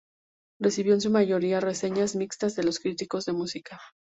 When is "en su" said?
0.95-1.11